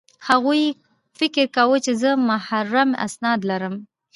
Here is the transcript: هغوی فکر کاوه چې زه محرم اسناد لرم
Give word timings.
هغوی 0.27 0.63
فکر 1.17 1.43
کاوه 1.55 1.77
چې 1.85 1.91
زه 2.01 2.09
محرم 2.29 2.89
اسناد 3.05 3.39
لرم 3.49 3.75